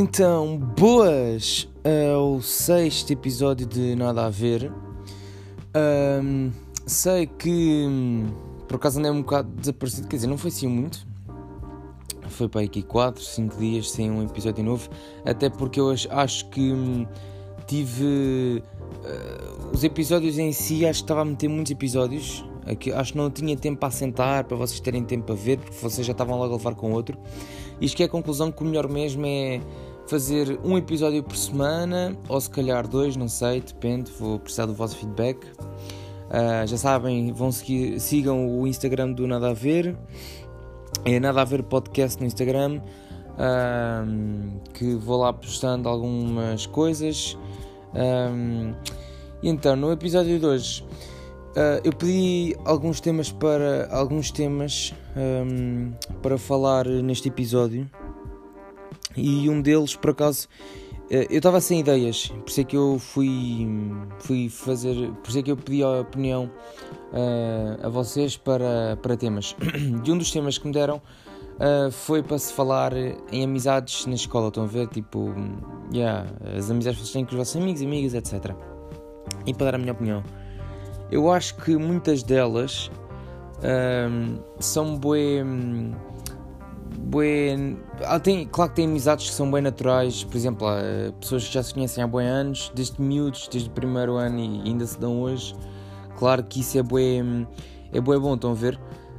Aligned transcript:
Então, 0.00 0.56
boas 0.56 1.68
ao 2.14 2.40
sexto 2.40 3.12
episódio 3.12 3.66
de 3.66 3.96
Nada 3.96 4.26
a 4.26 4.30
Ver. 4.30 4.72
Um, 6.22 6.52
sei 6.86 7.26
que 7.26 7.84
por 8.68 8.76
acaso 8.76 9.00
andei 9.00 9.10
um 9.10 9.22
bocado 9.22 9.50
desaparecido, 9.56 10.06
quer 10.06 10.14
dizer, 10.14 10.28
não 10.28 10.38
foi 10.38 10.50
assim 10.50 10.68
muito. 10.68 11.04
Foi 12.28 12.48
para 12.48 12.60
aqui 12.60 12.80
4, 12.80 13.20
5 13.20 13.56
dias 13.56 13.90
sem 13.90 14.08
um 14.08 14.22
episódio 14.22 14.62
novo, 14.62 14.88
até 15.24 15.50
porque 15.50 15.80
eu 15.80 15.92
acho 16.10 16.48
que 16.48 16.72
hum, 16.72 17.04
tive. 17.66 18.62
Uh, 19.02 19.74
os 19.74 19.82
episódios 19.82 20.38
em 20.38 20.52
si, 20.52 20.86
acho 20.86 21.00
que 21.00 21.04
estava 21.06 21.22
a 21.22 21.24
meter 21.24 21.48
muitos 21.48 21.72
episódios. 21.72 22.44
Aqui, 22.64 22.92
acho 22.92 23.12
que 23.14 23.18
não 23.18 23.30
tinha 23.30 23.56
tempo 23.56 23.80
para 23.80 23.90
sentar, 23.90 24.44
para 24.44 24.56
vocês 24.56 24.78
terem 24.78 25.02
tempo 25.02 25.24
para 25.24 25.34
ver, 25.34 25.58
porque 25.58 25.74
vocês 25.74 26.06
já 26.06 26.12
estavam 26.12 26.38
logo 26.38 26.54
a 26.54 26.56
levar 26.56 26.76
com 26.76 26.92
outro. 26.92 27.18
Isto 27.80 27.96
que 27.96 28.02
é 28.02 28.06
a 28.06 28.08
conclusão 28.08 28.50
que 28.50 28.62
o 28.62 28.66
melhor 28.66 28.88
mesmo 28.88 29.24
é 29.24 29.60
fazer 30.08 30.58
um 30.64 30.78
episódio 30.78 31.22
por 31.22 31.36
semana, 31.36 32.16
ou 32.28 32.40
se 32.40 32.48
calhar 32.48 32.88
dois, 32.88 33.14
não 33.14 33.28
sei, 33.28 33.60
depende, 33.60 34.10
vou 34.18 34.38
precisar 34.38 34.64
do 34.64 34.72
vosso 34.72 34.96
feedback. 34.96 35.46
Uh, 36.28 36.66
já 36.66 36.76
sabem, 36.78 37.30
vão 37.30 37.52
seguir, 37.52 38.00
sigam 38.00 38.58
o 38.58 38.66
Instagram 38.66 39.12
do 39.12 39.26
Nada 39.26 39.50
a 39.50 39.52
Ver, 39.52 39.94
é 41.04 41.20
Nada 41.20 41.42
a 41.42 41.44
Ver 41.44 41.62
Podcast 41.62 42.18
no 42.20 42.26
Instagram, 42.26 42.80
uh, 43.34 44.60
que 44.72 44.94
vou 44.94 45.18
lá 45.18 45.30
postando 45.30 45.90
algumas 45.90 46.64
coisas. 46.66 47.36
E 49.42 49.48
então, 49.48 49.76
no 49.76 49.92
episódio 49.92 50.38
de 50.38 50.46
hoje, 50.46 50.84
uh, 51.50 51.80
eu 51.84 51.92
pedi 51.92 52.56
alguns 52.64 52.98
temas 52.98 53.30
para 53.30 53.88
alguns 53.90 54.30
temas 54.30 54.94
um, 55.14 55.92
para 56.22 56.38
falar 56.38 56.86
neste 56.86 57.28
episódio 57.28 57.88
e 59.18 59.48
um 59.50 59.60
deles, 59.60 59.94
por 59.96 60.10
acaso, 60.10 60.48
eh, 61.10 61.26
eu 61.30 61.38
estava 61.38 61.60
sem 61.60 61.80
ideias, 61.80 62.28
por 62.28 62.48
isso 62.48 62.60
é 62.60 62.64
que 62.64 62.76
eu 62.76 62.98
fui, 62.98 63.66
fui 64.18 64.48
fazer, 64.48 65.10
por 65.22 65.28
isso 65.28 65.38
é 65.38 65.42
que 65.42 65.50
eu 65.50 65.56
pedi 65.56 65.82
a 65.82 66.00
opinião 66.00 66.50
uh, 67.12 67.86
a 67.86 67.88
vocês 67.88 68.36
para, 68.36 68.98
para 69.00 69.16
temas. 69.16 69.56
E 70.04 70.12
um 70.12 70.18
dos 70.18 70.30
temas 70.30 70.58
que 70.58 70.66
me 70.66 70.72
deram 70.72 70.96
uh, 70.96 71.90
foi 71.90 72.22
para 72.22 72.38
se 72.38 72.52
falar 72.52 72.92
em 73.32 73.42
amizades 73.42 74.04
na 74.06 74.14
escola, 74.14 74.48
estão 74.48 74.64
a 74.64 74.66
ver? 74.66 74.86
Tipo, 74.88 75.32
yeah, 75.94 76.26
as 76.56 76.70
amizades 76.70 76.98
que 76.98 77.06
vocês 77.06 77.12
têm 77.12 77.24
com 77.24 77.30
os 77.32 77.38
vossos 77.38 77.56
amigos, 77.56 77.80
amigas, 77.80 78.14
etc. 78.14 78.54
E 79.46 79.54
para 79.54 79.66
dar 79.70 79.74
a 79.76 79.78
minha 79.78 79.92
opinião, 79.92 80.22
eu 81.10 81.30
acho 81.32 81.56
que 81.56 81.74
muitas 81.76 82.22
delas 82.22 82.90
são 84.60 84.96
bué 84.96 85.42
bué. 87.08 87.56
Ah, 88.04 88.20
tem, 88.20 88.46
claro 88.46 88.70
que 88.70 88.76
tem 88.76 88.86
amizades 88.86 89.28
que 89.28 89.34
são 89.34 89.50
bem 89.50 89.62
naturais, 89.62 90.24
por 90.24 90.36
exemplo, 90.36 90.68
há 90.68 91.12
pessoas 91.18 91.46
que 91.46 91.54
já 91.54 91.62
se 91.62 91.72
conhecem 91.72 92.04
há 92.04 92.06
bem 92.06 92.26
anos, 92.26 92.70
desde 92.74 93.00
miúdos, 93.00 93.48
desde 93.50 93.68
o 93.68 93.72
primeiro 93.72 94.16
ano 94.16 94.38
e 94.38 94.68
ainda 94.68 94.86
se 94.86 94.98
dão 94.98 95.22
hoje. 95.22 95.54
Claro 96.18 96.44
que 96.44 96.60
isso 96.60 96.78
é 96.78 96.82
bué, 96.82 97.22
é 97.92 98.00
bué 98.00 98.18
bom, 98.18 98.34
estão 98.34 98.50
a 98.50 98.54
ver? 98.54 98.78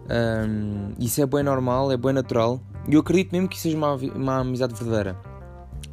Um, 0.09 0.93
isso 0.99 1.21
é 1.21 1.25
bem 1.25 1.43
normal, 1.43 1.91
é 1.91 1.97
bem 1.97 2.13
natural. 2.13 2.61
E 2.87 2.93
eu 2.93 3.01
acredito 3.01 3.31
mesmo 3.31 3.47
que 3.47 3.55
isso 3.55 3.63
seja 3.63 3.77
uma, 3.77 3.93
uma 3.93 4.39
amizade 4.39 4.73
verdadeira. 4.73 5.17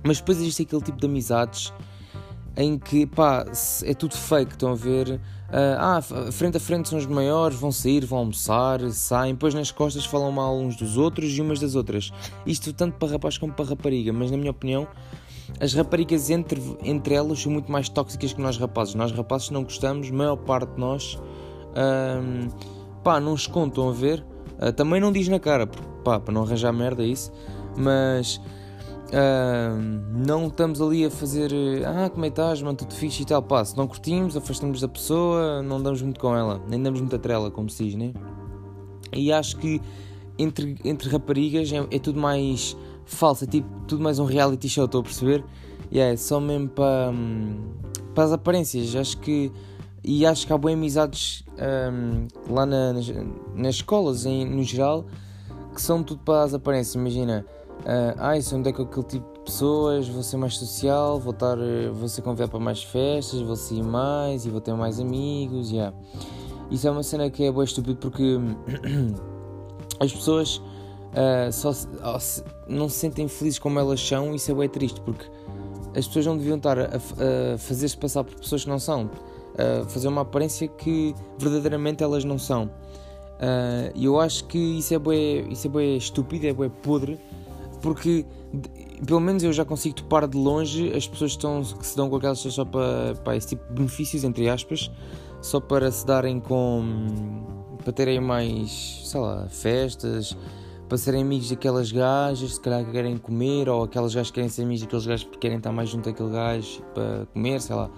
Mas 0.03 0.19
depois 0.19 0.39
existe 0.39 0.63
aquele 0.63 0.83
tipo 0.83 0.99
de 0.99 1.07
amizades 1.07 1.73
em 2.57 2.79
que 2.79 3.07
pá, 3.07 3.45
é 3.85 3.95
tudo 3.95 4.17
fake, 4.17 4.53
estão 4.53 4.73
a 4.73 4.75
ver? 4.75 5.21
Ah, 5.51 6.01
frente 6.33 6.57
a 6.57 6.61
frente 6.61 6.89
são 6.89 6.99
os 6.99 7.07
maiores, 7.07 7.59
vão 7.59 7.71
sair, 7.71 8.05
vão 8.05 8.19
almoçar, 8.19 8.81
saem, 8.91 9.35
depois 9.35 9.55
nas 9.55 9.71
costas 9.71 10.05
falam 10.05 10.33
mal 10.33 10.57
uns 10.57 10.77
dos 10.77 10.97
outros 10.97 11.31
e 11.37 11.41
umas 11.41 11.61
das 11.61 11.75
outras. 11.75 12.13
Isto 12.45 12.73
tanto 12.73 12.99
para 12.99 13.13
rapaz 13.13 13.39
como 13.39 13.53
para 13.53 13.65
rapariga, 13.65 14.13
mas 14.13 14.31
na 14.31 14.37
minha 14.37 14.51
opinião, 14.51 14.87
as 15.61 15.73
raparigas 15.75 16.31
entre, 16.31 16.61
entre 16.83 17.15
elas 17.15 17.41
são 17.41 17.53
muito 17.53 17.71
mais 17.71 17.89
tóxicas 17.89 18.33
que 18.33 18.41
nós 18.41 18.59
rapazes. 18.59 18.95
Nós 18.95 19.13
rapazes 19.13 19.51
não 19.51 19.63
gostamos, 19.63 20.11
maior 20.11 20.37
parte 20.37 20.75
de 20.75 20.81
nós, 20.81 21.19
pá, 23.03 23.21
não 23.21 23.33
os 23.33 23.47
contam 23.47 23.89
a 23.89 23.93
ver. 23.93 24.25
Uh, 24.59 24.73
também 24.73 25.01
não 25.01 25.13
diz 25.13 25.29
na 25.29 25.39
cara, 25.39 25.67
pá, 26.03 26.19
para 26.19 26.33
não 26.33 26.43
arranjar 26.43 26.73
merda 26.73 27.05
é 27.05 27.07
isso, 27.07 27.31
mas 27.77 28.41
Uh, 29.07 30.27
não 30.27 30.49
estamos 30.49 30.81
ali 30.81 31.05
a 31.05 31.11
fazer 31.11 31.53
ah, 31.87 32.11
como 32.11 32.25
é 32.25 32.29
que 32.29 32.33
estás, 32.33 32.61
mano, 32.61 32.77
tudo 32.77 32.93
fixe 32.93 33.23
e 33.23 33.27
tal. 33.27 33.43
Pá, 33.43 33.65
se 33.65 33.77
não 33.77 33.87
curtimos, 33.87 34.37
afastamos 34.37 34.81
da 34.81 34.89
pessoa, 34.89 35.63
não 35.63 35.81
damos 35.81 36.03
muito 36.03 36.19
com 36.19 36.35
ela, 36.35 36.61
nem 36.69 36.83
damos 36.83 37.01
muita 37.01 37.19
trela, 37.19 37.51
como 37.51 37.71
se 37.71 37.85
diz, 37.85 37.95
né? 37.95 38.13
E 39.13 39.33
acho 39.33 39.57
que 39.59 39.81
entre, 40.39 40.77
entre 40.85 41.09
raparigas 41.09 41.73
é, 41.73 41.87
é 41.91 41.99
tudo 41.99 42.21
mais 42.21 42.77
falso, 43.05 43.45
é 43.45 43.47
tipo 43.47 43.69
tudo 43.87 44.03
mais 44.03 44.19
um 44.19 44.25
reality 44.25 44.69
show, 44.69 44.87
estou 44.87 45.01
a 45.01 45.05
perceber? 45.05 45.45
E 45.91 45.99
yeah, 45.99 46.15
é 46.15 46.17
só 46.17 46.41
mesmo 46.41 46.69
para, 46.69 47.13
para 48.15 48.25
as 48.25 48.33
aparências. 48.33 48.95
Acho 48.97 49.19
que. 49.19 49.53
E 50.03 50.25
acho 50.25 50.47
que 50.47 50.53
há 50.53 50.59
boas 50.59 50.75
amizades 50.75 51.45
um, 51.59 52.53
lá 52.53 52.65
na, 52.65 52.93
nas, 52.93 53.07
nas 53.55 53.75
escolas, 53.77 54.25
em, 54.25 54.45
no 54.45 54.63
geral, 54.63 55.05
que 55.75 55.83
são 55.83 56.03
tudo 56.03 56.21
para 56.25 56.45
as 56.45 56.55
aparências. 56.55 56.95
Imagina 56.95 57.45
Uh, 57.81 58.15
ah, 58.19 58.37
isso 58.37 58.57
onde 58.57 58.69
é 58.69 58.73
com 58.73 58.83
aquele 58.83 59.07
tipo 59.07 59.33
de 59.35 59.41
pessoas, 59.45 60.09
vou 60.09 60.23
ser 60.23 60.37
mais 60.37 60.57
social, 60.57 61.21
vou, 61.21 61.33
estar, 61.33 61.57
vou 61.93 62.09
ser 62.09 62.23
convidado 62.23 62.51
para 62.51 62.61
mais 62.61 62.83
festas, 62.83 63.41
vou 63.41 63.55
sair 63.55 63.83
mais 63.83 64.45
e 64.45 64.51
vou 64.51 64.61
ter 64.61 64.75
mais 64.75 64.99
amigos. 64.99 65.71
Yeah. 65.71 65.97
Isso 66.71 66.89
é 66.89 66.91
uma 66.91 67.03
cena 67.03 67.31
que 67.31 67.45
é 67.45 67.53
boa 67.53 67.65
estúpido 67.65 67.99
porque 67.99 68.39
as 70.01 70.13
pessoas 70.13 70.57
uh, 70.57 71.53
só 71.53 71.73
se, 71.73 72.43
não 72.67 72.89
se 72.89 72.97
sentem 72.97 73.29
felizes 73.29 73.59
como 73.59 73.79
elas 73.79 74.01
são 74.01 74.35
isso 74.35 74.51
é 74.51 74.55
bem 74.55 74.69
triste 74.69 75.01
porque 75.03 75.27
as 75.97 76.07
pessoas 76.07 76.27
não 76.27 76.37
deviam 76.37 76.57
estar 76.57 76.79
a, 76.79 76.85
a 76.85 77.59
fazer-se 77.59 77.97
passar 77.97 78.25
por 78.25 78.35
pessoas 78.35 78.65
que 78.65 78.69
não 78.69 78.79
são, 78.79 79.09
a 79.57 79.89
fazer 79.89 80.09
uma 80.09 80.23
aparência 80.23 80.69
que 80.69 81.15
verdadeiramente 81.39 82.03
elas 82.03 82.25
não 82.25 82.39
são. 82.39 82.71
Ah, 83.39 83.91
e 83.95 84.07
uh, 84.07 84.13
eu 84.13 84.21
acho 84.21 84.45
que 84.45 84.59
isso 84.59 84.95
é 84.95 84.99
bem, 84.99 85.51
isso 85.51 85.67
é 85.67 85.71
bem 85.71 85.97
estúpido, 85.97 86.47
é 86.47 86.53
bem 86.53 86.69
podre 86.69 87.19
porque 87.87 88.27
pelo 89.07 89.21
menos 89.21 89.45
eu 89.45 89.53
já 89.53 89.65
consigo 89.65 89.95
topar 89.95 90.27
de 90.27 90.37
longe 90.37 90.93
as 90.93 91.07
pessoas 91.07 91.37
que, 91.37 91.39
estão, 91.39 91.63
que 91.63 91.87
se 91.87 91.97
dão 91.97 92.11
com 92.11 92.17
aquelas 92.17 92.39
pessoas 92.39 92.55
só 92.55 92.65
para, 92.65 93.15
para 93.23 93.37
esse 93.37 93.51
tipo 93.51 93.65
de 93.69 93.75
benefícios, 93.75 94.25
entre 94.25 94.49
aspas, 94.49 94.91
só 95.41 95.61
para 95.61 95.89
se 95.93 96.05
darem 96.05 96.41
com. 96.41 97.77
para 97.85 97.93
terem 97.93 98.21
mais, 98.21 99.03
sei 99.05 99.21
lá, 99.21 99.47
festas, 99.49 100.37
para 100.89 100.99
serem 100.99 101.23
amigos 101.23 101.49
daquelas 101.49 101.93
gajas, 101.93 102.55
se 102.55 102.61
calhar 102.61 102.85
que 102.85 102.91
querem 102.91 103.17
comer, 103.17 103.69
ou 103.69 103.85
aquelas 103.85 104.13
gajas 104.13 104.31
que 104.31 104.35
querem 104.35 104.51
ser 104.51 104.63
amigos 104.63 104.83
daqueles 104.83 105.07
gajos 105.07 105.25
porque 105.25 105.39
querem 105.39 105.59
estar 105.59 105.71
mais 105.71 105.89
junto 105.89 106.11
daquele 106.11 106.31
gajo 106.31 106.83
para 106.93 107.27
comer, 107.33 107.61
sei 107.61 107.77
lá. 107.77 107.89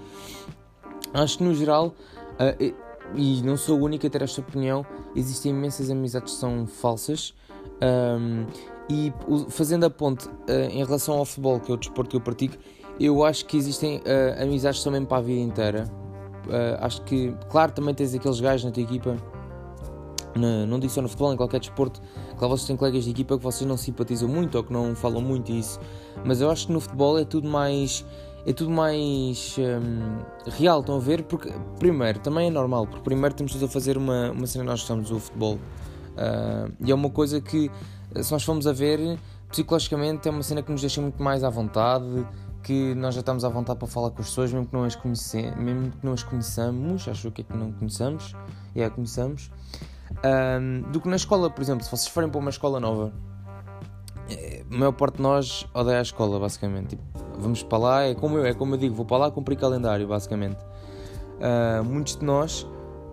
Acho 1.15 1.39
que 1.39 1.45
no 1.45 1.55
geral, 1.55 1.95
uh, 2.35 2.75
e 3.15 3.41
não 3.41 3.57
sou 3.57 3.81
o 3.81 3.85
único 3.85 4.07
a 4.07 4.11
ter 4.11 4.21
esta 4.21 4.43
opinião, 4.43 4.85
existem 5.17 5.51
imensas 5.51 5.89
amizades 5.89 6.35
que 6.35 6.39
são 6.39 6.67
falsas. 6.67 7.33
Um, 7.81 8.45
e 8.89 9.13
fazendo 9.51 9.85
a 9.85 9.91
ponte 9.91 10.27
uh, 10.29 10.33
em 10.71 10.85
relação 10.85 11.19
ao 11.19 11.25
futebol, 11.25 11.61
que 11.61 11.71
é 11.71 11.75
o 11.75 11.77
desporto 11.77 12.11
que 12.11 12.17
eu 12.17 12.21
pratico, 12.21 12.57
eu 12.99 13.23
acho 13.23 13.45
que 13.45 13.57
existem 13.57 13.99
uh, 13.99 14.43
amizades 14.43 14.83
também 14.83 15.05
para 15.05 15.19
a 15.19 15.21
vida 15.21 15.41
inteira. 15.41 15.85
Uh, 16.47 16.79
acho 16.81 17.03
que, 17.03 17.35
claro, 17.51 17.73
também 17.73 17.95
tens 17.95 18.15
aqueles 18.15 18.41
gajos 18.41 18.65
na 18.65 18.71
tua 18.71 18.83
equipa, 18.83 19.17
não 20.35 20.79
digo 20.79 20.93
só 20.93 21.03
no 21.03 21.09
futebol, 21.09 21.33
em 21.33 21.37
qualquer 21.37 21.59
desporto, 21.59 22.01
claro, 22.39 22.57
vocês 22.57 22.67
têm 22.67 22.77
colegas 22.77 23.05
de 23.05 23.11
equipa 23.11 23.37
que 23.37 23.43
vocês 23.43 23.69
não 23.69 23.77
simpatizam 23.77 24.29
muito 24.29 24.57
ou 24.57 24.63
que 24.63 24.73
não 24.73 24.95
falam 24.95 25.21
muito 25.21 25.51
isso, 25.51 25.81
mas 26.25 26.41
eu 26.41 26.49
acho 26.49 26.69
que 26.69 26.73
no 26.73 26.81
futebol 26.81 27.19
é 27.19 27.25
tudo 27.25 27.49
mais. 27.49 28.05
É 28.47 28.53
tudo 28.53 28.71
mais 28.71 29.57
um, 29.59 30.51
real, 30.53 30.81
estão 30.81 30.97
a 30.97 31.01
ver? 31.01 31.25
Porque, 31.25 31.53
primeiro, 31.79 32.19
também 32.21 32.47
é 32.47 32.51
normal, 32.51 32.87
porque 32.87 33.03
primeiro 33.03 33.35
temos 33.35 33.53
todos 33.53 33.69
a 33.69 33.71
fazer 33.71 33.99
uma, 33.99 34.31
uma 34.31 34.47
cena, 34.47 34.65
nós 34.65 34.81
gostamos 34.81 35.11
do 35.11 35.19
futebol. 35.19 35.59
e 36.81 36.91
é 36.91 36.95
uma 36.95 37.11
coisa 37.11 37.43
que 37.43 37.71
se 38.15 38.33
nós 38.33 38.43
formos 38.43 38.67
a 38.67 38.73
ver, 38.73 39.19
psicologicamente 39.51 40.29
é 40.29 40.31
uma 40.31 40.43
cena 40.43 40.63
que 40.63 40.71
nos 40.71 40.81
deixa 40.81 41.01
muito 41.01 41.23
mais 41.23 41.45
à 41.45 41.51
vontade, 41.51 42.27
que 42.63 42.95
nós 42.95 43.15
já 43.15 43.21
estamos 43.21 43.45
à 43.45 43.49
vontade 43.49 43.79
para 43.79 43.89
falar 43.89 44.11
com 44.11 44.21
as 44.21 44.29
pessoas, 44.29 44.53
mesmo 44.53 44.67
que 44.67 44.75
não 44.75 44.85
as, 44.85 44.97
conhece, 44.97 45.51
mesmo 45.57 45.91
que 45.91 46.05
não 46.05 46.13
as 46.13 46.23
conheçamos, 46.23 47.09
acho 47.09 47.31
que 47.31 47.43
é 47.43 47.45
que 47.45 47.57
não 47.57 47.73
conheçamos, 47.73 48.35
e 48.75 48.83
é, 48.83 48.91
conheçamos, 48.91 49.51
um, 50.61 50.91
do 50.91 51.01
que 51.01 51.09
na 51.09 51.17
escola, 51.17 51.51
por 51.51 51.63
exemplo, 51.63 51.85
se 51.85 51.91
vocês 51.91 52.09
forem 52.09 52.29
para 52.29 52.39
uma 52.39 52.51
escola 52.51 52.81
nova, 52.81 53.13
é, 54.31 54.65
a 54.71 54.77
maior 54.77 54.93
parte 54.93 55.17
de 55.17 55.23
nós 55.23 55.67
odeia 55.73 55.99
a 55.99 56.03
escola, 56.03 56.39
basicamente. 56.39 56.89
Tipo, 56.91 57.03
vamos 57.39 57.63
para 57.63 57.79
lá, 57.79 58.03
é 58.03 58.15
como 58.15 58.37
eu, 58.37 58.45
é 58.45 58.53
como 58.53 58.75
eu 58.75 58.79
digo, 58.79 58.95
vou 58.95 59.07
para 59.07 59.17
lá 59.17 59.31
cumprir 59.31 59.57
calendário, 59.57 60.07
basicamente. 60.07 60.59
Uh, 61.39 61.85
muitos 61.85 62.17
de 62.17 62.25
nós 62.25 62.67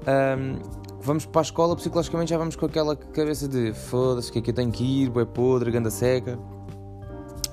um, 0.05 0.84
vamos 1.05 1.25
para 1.25 1.41
a 1.41 1.43
escola, 1.43 1.75
psicologicamente 1.75 2.31
já 2.31 2.37
vamos 2.37 2.55
com 2.55 2.65
aquela 2.65 2.95
cabeça 2.95 3.47
de 3.47 3.73
foda-se, 3.73 4.31
que 4.31 4.39
é 4.39 4.41
que 4.41 4.49
eu 4.49 4.55
tenho 4.55 4.71
que 4.71 4.83
ir, 4.83 5.11
é 5.15 5.25
podre, 5.25 5.69
ganda 5.69 5.91
seca. 5.91 6.37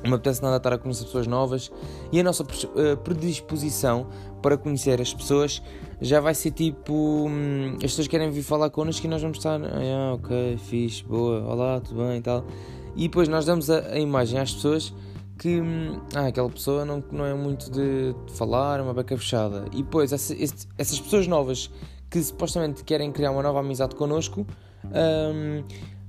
Não 0.02 0.10
me 0.10 0.16
apetece 0.16 0.43
nada 0.43 0.56
estar 0.56 0.72
a 0.72 0.78
conhecer 0.78 1.04
pessoas 1.04 1.28
novas 1.28 1.70
e 2.10 2.19
a 2.19 2.25
nossa 2.25 2.44
eh, 2.75 2.96
predisposição 2.96 4.08
para 4.40 4.56
conhecer 4.56 5.00
as 5.00 5.14
pessoas 5.14 5.62
já 6.00 6.19
vai 6.19 6.34
ser 6.34 6.50
tipo. 6.50 6.93
Hum, 7.28 7.75
as 7.76 7.82
pessoas 7.82 8.08
querem 8.08 8.28
vir 8.28 8.43
falar 8.43 8.69
connosco 8.70 9.06
e 9.06 9.08
nós 9.08 9.22
vamos 9.22 9.38
estar. 9.38 9.60
Ah, 9.62 10.14
ok, 10.14 10.56
fixe, 10.56 11.04
boa, 11.04 11.44
olá, 11.44 11.81
tudo 11.81 12.02
bem 12.04 12.19
e 12.19 12.20
tal. 12.20 12.44
E 12.96 13.02
depois 13.02 13.28
nós 13.28 13.44
damos 13.44 13.70
a, 13.70 13.93
a 13.93 13.99
imagem 14.00 14.40
às 14.40 14.52
pessoas 14.52 14.93
que 15.38 15.60
hum, 15.60 16.00
ah, 16.16 16.26
aquela 16.26 16.50
pessoa 16.50 16.84
não, 16.84 17.02
não 17.12 17.25
é 17.25 17.34
muito 17.34 17.70
de, 17.70 18.12
falar, 18.34 18.81
é 18.81 18.82
uma 18.82 18.94
beca 18.94 19.16
fechada. 19.16 19.66
E 19.72 19.84
depois, 19.84 20.10
esse, 20.10 20.66
essas 20.76 20.99
pessoas 20.99 21.28
novas 21.28 21.70
que 22.12 22.23
supostamente 22.23 22.85
querem 22.85 23.11
criar 23.11 23.31
uma 23.31 23.43
nova 23.43 23.61
amizade 23.61 23.97
connosco 23.97 24.47
um, 24.85 25.64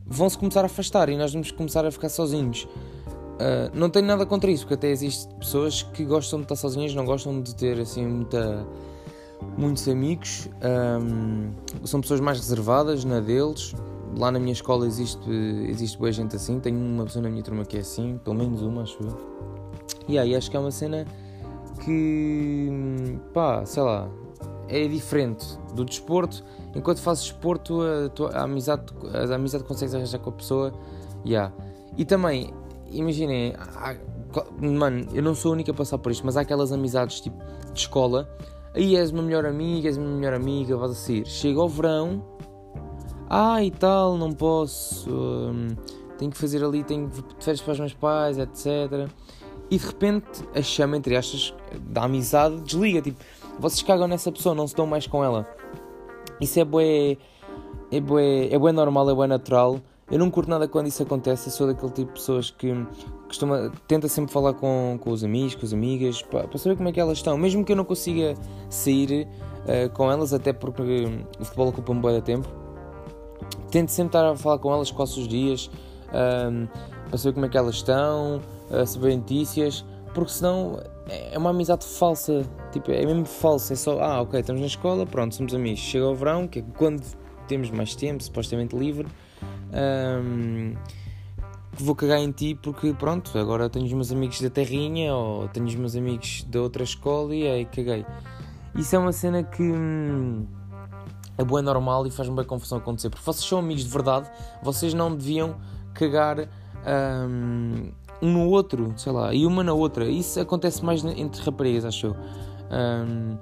vão 0.06 0.30
se 0.30 0.38
começar 0.38 0.62
a 0.62 0.66
afastar 0.66 1.08
e 1.08 1.16
nós 1.16 1.32
vamos 1.32 1.50
começar 1.52 1.86
a 1.86 1.92
ficar 1.92 2.10
sozinhos. 2.10 2.68
Uh, 3.34 3.72
não 3.74 3.90
tenho 3.90 4.06
nada 4.06 4.26
contra 4.26 4.52
isso, 4.52 4.64
porque 4.64 4.74
até 4.74 4.90
existem 4.90 5.34
pessoas 5.38 5.82
que 5.82 6.04
gostam 6.04 6.40
de 6.40 6.46
estar 6.46 6.58
sozinhas, 6.58 6.94
não 6.94 7.06
gostam 7.06 7.42
de 7.42 7.56
ter 7.56 7.80
assim 7.80 8.06
muita, 8.06 8.68
muitos 9.58 9.88
amigos, 9.88 10.50
um, 11.02 11.52
são 11.88 12.02
pessoas 12.02 12.20
mais 12.20 12.38
reservadas 12.38 13.06
na 13.06 13.22
deles. 13.22 13.74
Lá 14.16 14.30
na 14.30 14.40
minha 14.40 14.54
escola 14.54 14.86
existe, 14.86 15.28
existe 15.68 15.98
boa 15.98 16.12
gente 16.12 16.36
assim, 16.36 16.60
tenho 16.60 16.78
uma 16.78 17.06
pessoa 17.06 17.24
na 17.24 17.30
minha 17.30 17.42
turma 17.42 17.66
que 17.66 17.78
é 17.78 17.80
assim, 17.80 18.20
pelo 18.24 18.36
menos 18.36 18.62
uma, 18.62 18.84
acho 18.84 18.98
eu. 19.02 19.18
E 20.08 20.20
aí 20.20 20.36
acho 20.36 20.52
que 20.52 20.58
é 20.58 20.60
uma 20.60 20.70
cena 20.70 21.06
que, 21.84 23.18
pá, 23.34 23.66
sei 23.66 23.82
lá, 23.82 24.08
é 24.74 24.88
diferente 24.88 25.46
do 25.76 25.86
desporto. 25.86 26.44
Enquanto 26.76 27.00
fazes 27.00 27.26
desporto, 27.26 27.82
a, 27.82 28.10
tua, 28.10 28.30
a 28.32 28.44
amizade, 28.44 28.84
a 29.14 29.36
amizade 29.36 29.64
consegues 29.64 29.94
arranjar 29.94 30.20
com 30.20 30.32
a 30.32 30.34
pessoa. 30.34 30.74
Yeah. 31.26 31.54
E 31.98 32.04
também, 32.04 32.52
imaginem, 32.92 33.54
mano, 34.60 35.08
eu 35.14 35.22
não 35.22 35.36
sou 35.36 35.52
a 35.52 35.54
única 35.54 35.72
a 35.72 35.74
passar 35.74 35.98
por 36.00 36.12
isto, 36.12 36.26
mas 36.26 36.36
há 36.36 36.42
aquelas 36.42 36.72
amizades 36.72 37.22
tipo 37.22 37.38
de 37.72 37.80
escola. 37.80 38.28
Aí 38.74 38.96
és 38.96 39.12
uma 39.12 39.22
melhor 39.22 39.46
amiga, 39.46 39.88
és 39.88 39.98
uma 39.98 40.08
melhor 40.08 40.34
amiga, 40.34 40.76
vais 40.76 40.92
a 40.92 40.96
sair. 40.96 41.26
Chega 41.28 41.60
ao 41.60 41.70
verão, 41.70 42.26
ah 43.30 43.64
e 43.64 43.70
tal, 43.70 44.18
não 44.18 44.32
posso, 44.32 45.10
hum, 45.12 45.76
tenho 46.18 46.32
que 46.32 46.38
fazer 46.38 46.64
ali, 46.64 46.84
tenho 46.84 47.08
de 47.08 47.24
férias 47.40 47.62
para 47.62 47.74
os 47.74 47.80
meus 47.80 47.94
pais, 47.94 48.40
etc. 48.40 49.08
E 49.70 49.78
de 49.78 49.86
repente 49.86 50.44
a 50.56 50.62
chama, 50.62 50.98
entre 50.98 51.16
aspas, 51.16 51.54
da 51.82 52.04
amizade 52.04 52.62
desliga. 52.62 53.02
Tipo, 53.02 53.24
vocês 53.60 53.82
cagam 53.84 54.08
nessa 54.08 54.32
pessoa, 54.32 54.56
não 54.56 54.68
se 54.68 54.76
dão 54.76 54.86
mais 54.86 55.08
com 55.08 55.24
ela. 55.24 55.48
Isso 56.40 56.60
é 56.60 56.66
bué, 56.66 57.18
é 57.92 58.00
bué, 58.00 58.48
é 58.52 58.58
bué 58.58 58.72
normal, 58.72 59.10
é 59.10 59.14
bué 59.14 59.28
natural. 59.28 59.80
Eu 60.12 60.20
não 60.20 60.30
curto 60.30 60.50
nada 60.50 60.68
quando 60.68 60.88
isso 60.88 61.02
acontece, 61.02 61.48
eu 61.48 61.52
sou 61.52 61.68
daquele 61.68 61.92
tipo 61.92 62.12
de 62.12 62.20
pessoas 62.20 62.52
que 62.52 62.72
costuma, 63.28 63.72
tenta 63.88 64.08
sempre 64.08 64.32
falar 64.32 64.54
com, 64.54 65.00
com 65.02 65.10
os 65.10 65.24
amigos, 65.24 65.56
com 65.56 65.66
as 65.66 65.74
amigas, 65.74 66.22
para, 66.22 66.46
saber 66.58 66.76
como 66.76 66.90
é 66.90 66.92
que 66.92 67.00
elas 67.00 67.18
estão. 67.18 67.38
Mesmo 67.38 67.64
que 67.64 67.72
eu 67.72 67.76
não 67.76 67.86
consiga 67.86 68.36
sair 68.70 69.28
uh, 69.64 69.90
com 69.94 70.12
elas, 70.12 70.34
até 70.34 70.52
porque 70.52 71.06
o 71.40 71.46
futebol 71.46 71.70
ocupa 71.70 71.92
um 71.94 72.00
bom 72.00 72.22
tempo, 72.22 72.48
tento 73.72 73.90
sempre 73.90 74.10
estar 74.10 74.30
a 74.30 74.36
falar 74.36 74.60
com 74.60 74.72
elas 74.72 74.92
quase 74.92 75.20
os 75.20 75.28
dias, 75.28 75.72
uh, 76.10 76.68
para 77.08 77.18
saber 77.18 77.34
como 77.34 77.46
é 77.46 77.50
que 77.50 77.58
elas 77.58 77.76
estão, 77.76 78.42
uh, 78.70 78.86
saber 78.86 79.16
notícias, 79.16 79.86
porque 80.14 80.32
senão 80.32 80.80
é 81.08 81.38
uma 81.38 81.50
amizade 81.50 81.86
falsa, 81.86 82.44
tipo, 82.72 82.92
é 82.92 83.06
mesmo 83.06 83.26
falsa, 83.26 83.74
é 83.74 83.76
só, 83.76 84.00
ah, 84.02 84.22
ok, 84.22 84.40
estamos 84.40 84.62
na 84.62 84.68
escola, 84.68 85.06
pronto, 85.06 85.36
somos 85.36 85.54
amigos. 85.54 85.80
Chega 85.80 86.08
o 86.08 86.16
verão, 86.16 86.48
que 86.48 86.60
é 86.60 86.64
quando 86.78 87.04
temos 87.48 87.70
mais 87.72 87.96
tempo, 87.96 88.24
supostamente 88.24 88.76
livre, 88.76 89.08
um, 89.74 90.76
vou 91.74 91.96
cagar 91.96 92.20
em 92.20 92.32
ti 92.32 92.56
porque, 92.56 92.94
pronto, 92.94 93.38
agora 93.38 93.70
tenho 93.70 93.86
os 93.86 93.94
meus 93.94 94.12
amigos 94.12 94.40
da 94.40 94.50
terrinha 94.50 95.14
ou 95.14 95.48
tenho 95.50 95.66
os 95.66 95.76
meus 95.76 95.96
amigos 95.96 96.44
da 96.48 96.62
outra 96.62 96.84
escola 96.84 97.36
e 97.36 97.48
aí 97.48 97.66
caguei. 97.66 98.06
Isso 98.76 98.96
é 98.96 99.00
uma 99.00 99.12
cena 99.12 99.44
que 99.44 99.62
hum, 99.62 100.48
é 101.38 101.44
boa, 101.44 101.62
normal 101.62 102.08
e 102.08 102.12
faz-me 102.12 102.36
bem 102.36 102.46
confusão 102.46 102.78
acontecer, 102.78 103.10
porque 103.10 103.26
vocês 103.26 103.46
são 103.46 103.60
amigos 103.60 103.84
de 103.84 103.90
verdade, 103.90 104.30
vocês 104.62 104.94
não 104.94 105.16
deviam 105.16 105.56
cagar. 105.94 106.48
Um, 106.86 107.92
um 108.24 108.32
no 108.32 108.50
outro, 108.50 108.94
sei 108.96 109.12
lá, 109.12 109.34
e 109.34 109.46
uma 109.46 109.64
na 109.64 109.74
outra. 109.74 110.06
Isso 110.06 110.40
acontece 110.40 110.84
mais 110.84 111.04
entre 111.04 111.42
raparigas, 111.42 111.84
acho 111.84 112.08
eu. 112.08 112.16
Um, 112.72 113.38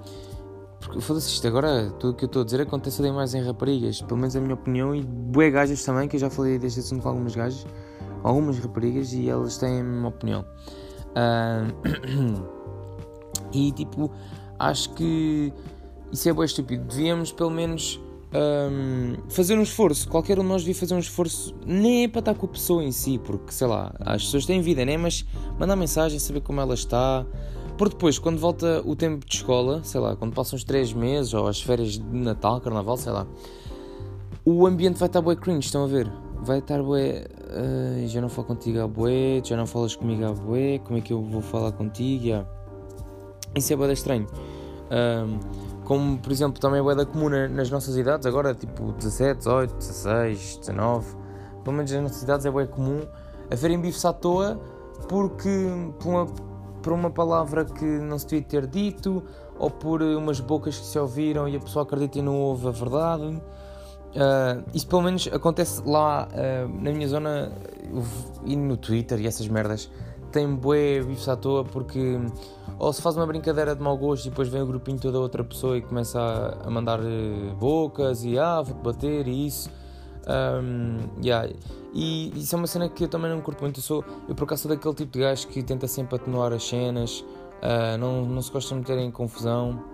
porque 0.80 1.00
foda-se 1.00 1.28
isto, 1.28 1.46
agora 1.46 1.90
tudo 2.00 2.12
o 2.12 2.16
que 2.16 2.24
eu 2.24 2.26
estou 2.26 2.42
a 2.42 2.44
dizer 2.44 2.60
acontece 2.60 3.00
ali 3.00 3.12
mais 3.12 3.32
em 3.34 3.42
raparigas, 3.42 4.02
pelo 4.02 4.18
menos 4.18 4.34
a 4.34 4.40
minha 4.40 4.54
opinião, 4.54 4.92
e 4.92 5.02
bué 5.02 5.48
gajas 5.50 5.84
também, 5.84 6.08
que 6.08 6.16
eu 6.16 6.20
já 6.20 6.28
falei 6.28 6.58
deste 6.58 6.80
assunto 6.80 7.02
com 7.02 7.08
algumas 7.10 7.36
gajas, 7.36 7.64
algumas 8.24 8.58
raparigas, 8.58 9.12
e 9.12 9.28
elas 9.28 9.56
têm 9.58 9.80
a 9.80 9.84
mesma 9.84 10.08
opinião. 10.08 10.44
Um, 11.14 12.42
e 13.54 13.70
tipo, 13.70 14.10
acho 14.58 14.92
que 14.94 15.52
isso 16.10 16.28
é 16.28 16.32
bué 16.32 16.46
estúpido. 16.46 16.84
Devíamos 16.84 17.30
pelo 17.30 17.50
menos 17.50 18.00
um, 18.34 19.28
fazer 19.28 19.58
um 19.58 19.62
esforço. 19.62 20.08
Qualquer 20.08 20.38
um 20.38 20.42
de 20.42 20.48
nós 20.48 20.62
devia 20.62 20.74
fazer 20.74 20.94
um 20.94 20.98
esforço, 20.98 21.54
nem 21.66 22.04
é 22.04 22.08
para 22.08 22.20
estar 22.20 22.34
com 22.34 22.46
a 22.46 22.48
pessoa 22.48 22.82
em 22.82 22.92
si, 22.92 23.18
porque 23.18 23.52
sei 23.52 23.66
lá, 23.66 23.94
as 24.00 24.24
pessoas 24.24 24.46
têm 24.46 24.60
vida, 24.60 24.84
né? 24.84 24.96
Mas 24.96 25.24
mandar 25.58 25.76
mensagem, 25.76 26.18
saber 26.18 26.40
como 26.40 26.60
ela 26.60 26.74
está. 26.74 27.26
Porque 27.76 27.94
depois, 27.94 28.18
quando 28.18 28.38
volta 28.38 28.82
o 28.84 28.94
tempo 28.94 29.26
de 29.26 29.34
escola, 29.34 29.82
sei 29.82 30.00
lá, 30.00 30.14
quando 30.14 30.34
passam 30.34 30.56
os 30.56 30.64
3 30.64 30.92
meses 30.92 31.34
ou 31.34 31.48
as 31.48 31.60
férias 31.60 31.92
de 31.92 32.02
Natal, 32.02 32.60
Carnaval, 32.60 32.96
sei 32.96 33.12
lá, 33.12 33.26
o 34.44 34.66
ambiente 34.66 34.98
vai 34.98 35.06
estar 35.08 35.20
bué 35.20 35.34
cringe, 35.36 35.66
estão 35.66 35.84
a 35.84 35.86
ver? 35.86 36.10
Vai 36.42 36.58
estar 36.58 36.82
bué. 36.82 37.26
Uh, 37.52 38.06
já 38.08 38.20
não 38.20 38.28
falo 38.28 38.48
contigo 38.48 38.80
a 38.80 38.86
bué, 38.86 39.42
já 39.44 39.56
não 39.56 39.66
falas 39.66 39.94
comigo 39.94 40.24
a 40.24 40.32
bué, 40.32 40.78
como 40.78 40.98
é 40.98 41.00
que 41.00 41.12
eu 41.12 41.22
vou 41.22 41.40
falar 41.40 41.72
contigo? 41.72 42.24
Yeah. 42.24 42.48
Isso 43.54 43.72
é 43.72 43.76
bué 43.76 43.92
estranho. 43.92 44.26
Um, 44.90 45.38
como 45.92 46.16
por 46.16 46.32
exemplo 46.32 46.58
também 46.58 46.80
é 46.80 46.94
da 46.94 47.04
comuna 47.04 47.46
nas 47.48 47.70
nossas 47.70 47.98
idades, 47.98 48.26
agora 48.26 48.54
tipo 48.54 48.92
17, 48.92 49.36
18, 49.40 49.74
16, 49.74 50.56
19, 50.60 51.16
pelo 51.62 51.76
menos 51.76 51.92
nas 51.92 52.02
nossas 52.04 52.22
idades 52.22 52.46
é 52.46 52.50
bem 52.50 52.66
comum 52.66 53.02
haverem 53.50 53.78
bifes 53.78 54.02
à 54.06 54.10
toa 54.10 54.58
porque 55.06 55.50
por 56.00 56.08
uma, 56.08 56.26
por 56.82 56.92
uma 56.94 57.10
palavra 57.10 57.66
que 57.66 57.84
não 57.84 58.18
se 58.18 58.26
devia 58.26 58.42
ter 58.42 58.66
dito 58.66 59.22
ou 59.58 59.68
por 59.68 60.00
umas 60.00 60.40
bocas 60.40 60.78
que 60.78 60.86
se 60.86 60.98
ouviram 60.98 61.46
e 61.46 61.56
a 61.56 61.60
pessoa 61.60 61.82
acredita 61.82 62.18
e 62.18 62.22
não 62.22 62.40
ouve 62.40 62.68
a 62.68 62.70
verdade. 62.70 63.24
Uh, 63.24 64.64
isso 64.72 64.86
pelo 64.86 65.02
menos 65.02 65.28
acontece 65.30 65.82
lá 65.84 66.26
uh, 66.26 66.68
na 66.82 66.90
minha 66.90 67.06
zona 67.06 67.52
e 68.46 68.56
no 68.56 68.78
Twitter 68.78 69.20
e 69.20 69.26
essas 69.26 69.46
merdas 69.46 69.90
tem 70.32 70.54
bué 70.54 71.02
bifes 71.02 71.28
à 71.28 71.36
toa 71.36 71.64
porque 71.64 72.18
ou 72.78 72.92
se 72.92 73.02
faz 73.02 73.16
uma 73.16 73.26
brincadeira 73.26 73.76
de 73.76 73.82
mau 73.82 73.96
gosto 73.96 74.26
e 74.26 74.30
depois 74.30 74.48
vem 74.48 74.62
o 74.62 74.66
grupinho 74.66 74.98
toda 74.98 75.18
outra 75.18 75.44
pessoa 75.44 75.76
e 75.76 75.82
começa 75.82 76.20
a, 76.20 76.66
a 76.66 76.70
mandar 76.70 77.00
eh, 77.00 77.54
bocas 77.58 78.24
e 78.24 78.38
ah, 78.38 78.62
vou-te 78.62 78.82
bater 78.82 79.28
e 79.28 79.46
isso. 79.46 79.70
Um, 80.26 80.98
yeah. 81.22 81.48
E 81.92 82.32
isso 82.36 82.54
é 82.54 82.58
uma 82.58 82.66
cena 82.66 82.88
que 82.88 83.04
eu 83.04 83.08
também 83.08 83.30
não 83.30 83.40
curto 83.40 83.60
muito. 83.60 83.78
Eu, 83.78 83.82
sou, 83.82 84.04
eu 84.28 84.34
por 84.34 84.44
acaso 84.44 84.62
sou 84.62 84.70
daquele 84.70 84.94
tipo 84.94 85.12
de 85.12 85.20
gajo 85.20 85.46
que 85.48 85.62
tenta 85.62 85.86
sempre 85.86 86.16
atenuar 86.16 86.52
as 86.52 86.66
cenas, 86.66 87.20
uh, 87.20 87.98
não, 87.98 88.24
não 88.24 88.40
se 88.40 88.50
gosta 88.50 88.74
de 88.74 88.80
meter 88.80 88.98
em 88.98 89.10
confusão. 89.10 89.84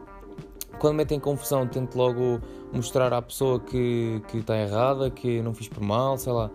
Quando 0.78 0.96
metem 0.96 1.18
em 1.18 1.20
confusão, 1.20 1.66
tento 1.66 1.96
logo 1.96 2.40
mostrar 2.72 3.12
à 3.12 3.20
pessoa 3.20 3.58
que 3.58 4.22
está 4.32 4.56
errada, 4.56 5.10
que 5.10 5.42
não 5.42 5.52
fiz 5.52 5.68
por 5.68 5.82
mal, 5.82 6.16
sei 6.16 6.32
lá. 6.32 6.50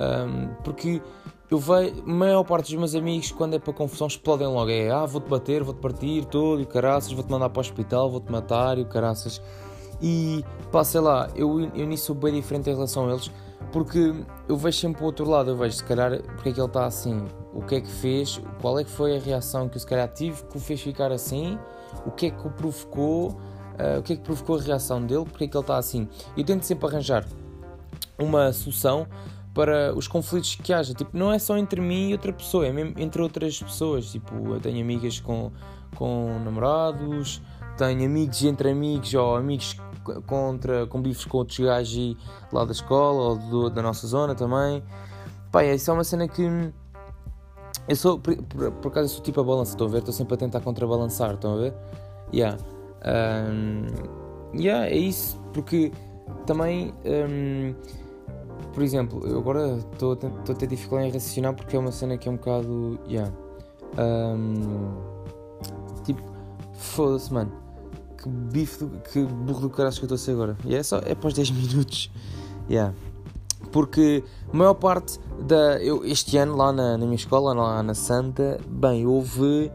Um, 0.00 0.54
porque 0.62 1.02
eu 1.50 1.58
vejo, 1.58 2.02
a 2.02 2.08
maior 2.08 2.44
parte 2.44 2.66
dos 2.66 2.74
meus 2.74 2.94
amigos, 2.94 3.30
quando 3.30 3.54
é 3.54 3.58
para 3.58 3.72
confusão, 3.72 4.06
explodem 4.06 4.46
logo. 4.46 4.70
É, 4.70 4.90
ah, 4.90 5.06
vou-te 5.06 5.28
bater, 5.28 5.62
vou-te 5.62 5.78
partir, 5.78 6.24
tudo, 6.24 6.60
e 6.62 6.66
caraças, 6.66 7.12
vou-te 7.12 7.30
mandar 7.30 7.50
para 7.50 7.58
o 7.58 7.60
hospital, 7.60 8.10
vou-te 8.10 8.30
matar, 8.30 8.78
e 8.78 8.82
o 8.82 8.86
caraças. 8.86 9.40
E, 10.02 10.44
pá, 10.72 10.84
sei 10.84 11.00
lá, 11.00 11.30
eu, 11.34 11.60
eu 11.74 11.86
nisso 11.86 12.06
sou 12.06 12.14
bem 12.14 12.34
diferente 12.34 12.68
em 12.68 12.74
relação 12.74 13.08
a 13.08 13.12
eles, 13.12 13.30
porque 13.72 14.12
eu 14.48 14.56
vejo 14.56 14.78
sempre 14.78 15.02
o 15.02 15.06
outro 15.06 15.28
lado, 15.28 15.50
eu 15.50 15.56
vejo, 15.56 15.76
se 15.76 15.84
calhar, 15.84 16.20
porque 16.34 16.50
é 16.50 16.52
que 16.52 16.60
ele 16.60 16.66
está 16.66 16.84
assim, 16.84 17.24
o 17.54 17.62
que 17.62 17.76
é 17.76 17.80
que 17.80 17.90
fez, 17.90 18.40
qual 18.60 18.78
é 18.78 18.84
que 18.84 18.90
foi 18.90 19.16
a 19.16 19.20
reação 19.20 19.68
que 19.68 19.76
eu, 19.76 19.80
se 19.80 19.86
calhar, 19.86 20.08
tive 20.08 20.42
que 20.44 20.56
o 20.56 20.60
fez 20.60 20.80
ficar 20.80 21.12
assim, 21.12 21.58
o 22.04 22.10
que 22.10 22.26
é 22.26 22.30
que 22.30 22.46
o 22.46 22.50
provocou, 22.50 23.30
uh, 23.30 23.98
o 23.98 24.02
que 24.02 24.12
é 24.12 24.16
que 24.16 24.22
provocou 24.22 24.58
a 24.58 24.60
reação 24.60 25.00
dele, 25.00 25.24
porque 25.24 25.44
é 25.44 25.48
que 25.48 25.56
ele 25.56 25.62
está 25.62 25.78
assim. 25.78 26.08
Eu 26.36 26.44
tento 26.44 26.64
sempre 26.64 26.86
arranjar 26.86 27.24
uma 28.18 28.52
solução 28.52 29.06
para 29.56 29.94
os 29.96 30.06
conflitos 30.06 30.54
que 30.54 30.70
haja. 30.70 30.92
Tipo, 30.92 31.16
não 31.16 31.32
é 31.32 31.38
só 31.38 31.56
entre 31.56 31.80
mim 31.80 32.10
e 32.10 32.12
outra 32.12 32.30
pessoa, 32.30 32.66
é 32.66 32.72
mesmo 32.72 32.92
entre 32.98 33.22
outras 33.22 33.58
pessoas. 33.58 34.12
Tipo, 34.12 34.52
eu 34.52 34.60
tenho 34.60 34.82
amigas 34.82 35.18
com, 35.18 35.50
com 35.96 36.38
namorados, 36.44 37.40
tenho 37.78 38.04
amigos 38.04 38.44
entre 38.44 38.70
amigos 38.70 39.14
ou 39.14 39.34
amigos 39.34 39.74
contra, 40.26 40.86
com 40.86 41.00
bifes 41.00 41.24
com 41.24 41.38
outros 41.38 41.58
gajos 41.58 42.16
lá 42.52 42.66
da 42.66 42.72
escola 42.72 43.30
ou 43.30 43.38
do, 43.38 43.70
da 43.70 43.80
nossa 43.80 44.06
zona 44.06 44.34
também. 44.34 44.84
Pá, 45.50 45.64
isso 45.64 45.90
é 45.90 45.94
uma 45.94 46.04
cena 46.04 46.28
que. 46.28 46.42
Eu 47.88 47.96
sou, 47.96 48.18
por, 48.18 48.36
por, 48.36 48.72
por 48.72 48.88
acaso, 48.88 49.06
eu 49.06 49.08
sou 49.08 49.22
tipo 49.22 49.40
a 49.40 49.44
balança, 49.44 49.70
estão 49.70 49.86
a 49.86 49.90
ver? 49.90 49.98
Estou 49.98 50.12
sempre 50.12 50.34
a 50.34 50.36
tentar 50.36 50.60
contrabalançar, 50.60 51.32
estão 51.32 51.54
a 51.54 51.56
ver? 51.56 51.74
Yeah. 52.30 52.58
Um, 53.06 53.86
yeah, 54.54 54.86
é 54.86 54.98
isso, 54.98 55.40
porque 55.54 55.92
também. 56.44 56.92
Um, 57.06 57.74
por 58.76 58.82
exemplo, 58.82 59.26
eu 59.26 59.38
agora 59.38 59.78
estou 59.90 60.12
a 60.12 60.54
ter 60.54 60.66
dificuldade 60.66 61.08
em 61.08 61.10
raciocinar 61.10 61.54
porque 61.54 61.74
é 61.74 61.78
uma 61.78 61.90
cena 61.90 62.18
que 62.18 62.28
é 62.28 62.30
um 62.30 62.36
bocado. 62.36 63.00
Yeah. 63.08 63.32
Um, 63.98 64.92
tipo, 66.04 66.20
foda-se, 66.74 67.32
mano. 67.32 67.50
Que 68.18 68.28
bife, 68.28 68.84
do, 68.84 68.90
que 68.98 69.22
burro 69.24 69.60
do 69.60 69.70
caralho 69.70 69.94
que 69.94 70.02
eu 70.02 70.04
estou 70.04 70.16
a 70.16 70.18
ser 70.18 70.32
agora. 70.32 70.58
E 70.66 70.74
é 70.74 70.82
só, 70.82 70.98
é 70.98 71.12
após 71.12 71.32
10 71.32 71.52
minutos. 71.56 72.12
Yeah. 72.68 72.94
Porque 73.72 74.22
a 74.52 74.54
maior 74.54 74.74
parte 74.74 75.18
da. 75.40 75.82
Eu, 75.82 76.04
este 76.04 76.36
ano, 76.36 76.54
lá 76.54 76.70
na, 76.70 76.98
na 76.98 77.06
minha 77.06 77.16
escola, 77.16 77.54
lá 77.54 77.82
na 77.82 77.94
Santa, 77.94 78.60
bem, 78.68 79.06
houve. 79.06 79.72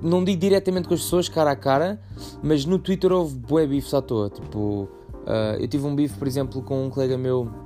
Não 0.00 0.24
digo 0.24 0.40
diretamente 0.40 0.88
com 0.88 0.94
as 0.94 1.00
pessoas, 1.00 1.28
cara 1.28 1.50
a 1.50 1.56
cara, 1.56 2.00
mas 2.42 2.64
no 2.64 2.78
Twitter 2.78 3.12
houve 3.12 3.36
bué 3.36 3.66
bifes 3.66 3.92
à 3.92 4.00
toa. 4.00 4.30
Tipo, 4.30 4.88
uh, 5.26 5.60
eu 5.60 5.68
tive 5.68 5.86
um 5.86 5.94
bife, 5.94 6.16
por 6.16 6.26
exemplo, 6.26 6.62
com 6.62 6.86
um 6.86 6.88
colega 6.88 7.18
meu. 7.18 7.60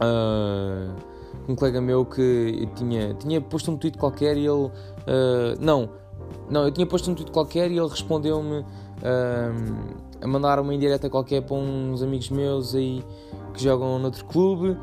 Uh, 0.00 0.94
um 1.48 1.54
colega 1.54 1.80
meu 1.80 2.04
que 2.04 2.68
tinha, 2.74 3.14
tinha 3.14 3.40
posto 3.40 3.70
um 3.70 3.76
tweet 3.76 3.98
qualquer 3.98 4.36
e 4.36 4.46
ele. 4.46 4.50
Uh, 4.50 4.70
não, 5.60 5.90
não, 6.50 6.64
eu 6.64 6.70
tinha 6.70 6.86
posto 6.86 7.10
um 7.10 7.14
tweet 7.14 7.30
qualquer 7.30 7.70
e 7.70 7.78
ele 7.78 7.88
respondeu-me 7.88 8.60
uh, 8.60 8.64
a 10.20 10.26
mandar 10.26 10.58
uma 10.58 10.74
indireta 10.74 11.10
qualquer 11.10 11.42
para 11.42 11.56
uns 11.56 12.02
amigos 12.02 12.30
meus 12.30 12.74
aí 12.74 13.04
que 13.52 13.62
jogam 13.62 13.98
noutro 13.98 14.24
clube. 14.24 14.76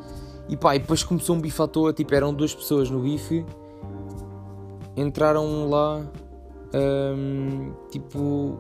E 0.50 0.58
pá, 0.58 0.76
e 0.76 0.80
depois 0.80 1.04
começou 1.04 1.36
um 1.36 1.40
bife 1.40 1.62
à 1.62 1.68
toa, 1.68 1.94
tipo, 1.94 2.14
eram 2.14 2.34
duas 2.34 2.54
pessoas 2.54 2.90
no 2.90 3.00
bife, 3.00 3.46
entraram 4.98 5.70
lá, 5.70 6.06
um, 6.76 7.72
tipo, 7.90 8.60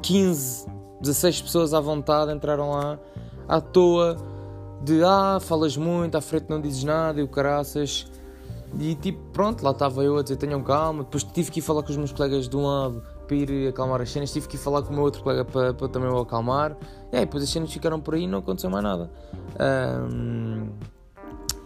15, 0.00 0.66
16 1.00 1.42
pessoas 1.42 1.74
à 1.74 1.80
vontade 1.80 2.32
entraram 2.32 2.70
lá 2.70 2.98
à 3.48 3.60
toa 3.60 4.16
de 4.82 5.02
ah, 5.02 5.38
falas 5.40 5.76
muito, 5.76 6.16
à 6.16 6.20
frente 6.20 6.46
não 6.48 6.60
dizes 6.60 6.84
nada 6.84 7.20
e 7.20 7.22
o 7.22 7.28
caraças. 7.28 8.06
E 8.78 8.94
tipo, 8.96 9.18
pronto, 9.32 9.62
lá 9.62 9.70
estava 9.70 10.04
eu 10.04 10.18
a 10.18 10.22
dizer 10.22 10.36
tenham 10.36 10.62
calma. 10.62 11.04
Depois 11.04 11.22
tive 11.24 11.50
que 11.50 11.60
ir 11.60 11.62
falar 11.62 11.82
com 11.82 11.90
os 11.90 11.96
meus 11.96 12.12
colegas 12.12 12.48
de 12.48 12.56
um 12.56 12.66
lado 12.66 13.02
para 13.26 13.36
ir 13.36 13.68
acalmar 13.68 14.00
as 14.00 14.10
cenas. 14.10 14.32
Tive 14.32 14.46
que 14.46 14.56
ir 14.56 14.58
falar 14.58 14.82
com 14.82 14.90
o 14.90 14.94
meu 14.94 15.04
outro 15.04 15.22
colega 15.22 15.44
para, 15.44 15.72
para 15.72 15.88
também 15.88 16.10
o 16.10 16.18
acalmar. 16.18 16.76
E 17.12 17.16
aí, 17.16 17.24
depois 17.24 17.42
as 17.42 17.50
cenas 17.50 17.72
ficaram 17.72 18.00
por 18.00 18.14
aí 18.14 18.24
e 18.24 18.26
não 18.26 18.40
aconteceu 18.40 18.68
mais 18.68 18.84
nada. 18.84 19.10
Um, 19.58 20.68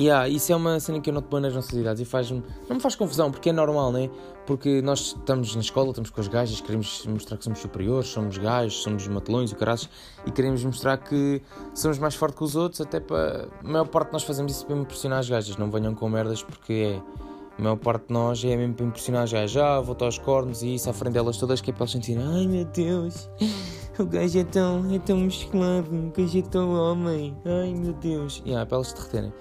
Yeah, 0.02 0.28
isso 0.28 0.52
é 0.52 0.56
uma 0.56 0.80
cena 0.80 1.00
que 1.00 1.10
eu 1.10 1.14
noto 1.14 1.28
bem 1.30 1.40
nas 1.40 1.54
nossas 1.54 1.72
idades 1.78 2.02
e 2.02 2.04
faz 2.04 2.28
não 2.28 2.42
me 2.68 2.80
faz 2.80 2.96
confusão, 2.96 3.30
porque 3.30 3.50
é 3.50 3.52
normal, 3.52 3.92
né? 3.92 4.10
Porque 4.44 4.82
nós 4.82 5.14
estamos 5.16 5.54
na 5.54 5.60
escola, 5.60 5.90
estamos 5.90 6.10
com 6.10 6.20
as 6.20 6.26
gajas, 6.26 6.60
queremos 6.60 7.06
mostrar 7.06 7.36
que 7.36 7.44
somos 7.44 7.60
superiores, 7.60 8.08
somos 8.08 8.36
gajos, 8.36 8.82
somos 8.82 9.06
matelões 9.06 9.52
e 9.52 9.54
caras 9.54 9.88
e 10.26 10.32
queremos 10.32 10.64
mostrar 10.64 10.96
que 10.96 11.40
somos 11.72 12.00
mais 12.00 12.16
fortes 12.16 12.36
que 12.36 12.44
os 12.44 12.56
outros, 12.56 12.80
até 12.80 12.98
para. 12.98 13.48
A 13.62 13.68
maior 13.68 13.86
parte 13.86 14.08
de 14.08 14.14
nós 14.14 14.24
fazemos 14.24 14.50
isso 14.50 14.66
para 14.66 14.76
impressionar 14.76 15.20
as 15.20 15.28
gajas, 15.28 15.56
não 15.56 15.70
venham 15.70 15.94
com 15.94 16.08
merdas, 16.08 16.42
porque 16.42 16.72
é. 16.72 17.22
A 17.58 17.62
maior 17.62 17.76
parte 17.76 18.08
de 18.08 18.14
nós 18.14 18.42
é 18.42 18.56
mesmo 18.56 18.74
para 18.74 18.86
impressionar 18.86 19.22
as 19.22 19.32
gajas, 19.32 19.62
ah, 19.62 19.78
voltar 19.78 20.06
aos 20.06 20.18
cornos 20.18 20.62
e 20.62 20.74
isso 20.74 20.88
à 20.88 20.92
frente 20.92 21.12
delas 21.12 21.36
todas, 21.36 21.60
que 21.60 21.70
é 21.70 21.72
para 21.72 21.82
elas 21.82 21.92
sentirem, 21.92 22.24
ai 22.24 22.46
meu 22.46 22.64
Deus, 22.64 23.28
o 24.00 24.06
gajo 24.06 24.38
é 24.38 24.44
tão, 24.44 24.92
é 24.92 24.98
tão 24.98 25.18
musculado, 25.18 25.94
o 25.94 26.10
gajo 26.16 26.38
é 26.38 26.42
tão 26.42 26.72
homem, 26.72 27.36
ai 27.44 27.74
meu 27.74 27.92
Deus, 27.92 28.42
e 28.46 28.48
yeah, 28.48 28.66
para 28.66 28.78
elas 28.78 28.94
derreterem. 28.94 29.32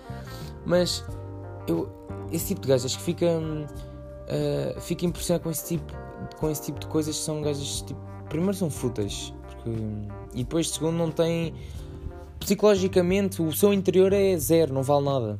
Mas 0.65 1.03
eu, 1.67 1.89
esse 2.31 2.47
tipo 2.47 2.61
de 2.61 2.67
gajas 2.67 2.95
que 2.95 3.01
fica, 3.01 3.25
uh, 3.25 4.81
fica 4.81 5.05
impressionado 5.05 5.43
com 5.43 5.51
esse, 5.51 5.77
tipo, 5.77 5.93
com 6.37 6.49
esse 6.49 6.63
tipo 6.63 6.79
de 6.79 6.87
coisas 6.87 7.15
são 7.15 7.41
gajas 7.41 7.81
tipo. 7.81 7.99
Primeiro 8.29 8.55
são 8.55 8.69
frutas, 8.69 9.33
porque, 9.47 9.69
e 10.33 10.43
depois, 10.43 10.69
segundo, 10.69 10.95
não 10.95 11.11
tem. 11.11 11.53
Psicologicamente, 12.39 13.41
o 13.41 13.51
seu 13.51 13.73
interior 13.73 14.13
é 14.13 14.35
zero, 14.37 14.73
não 14.73 14.81
vale 14.81 15.05
nada. 15.05 15.39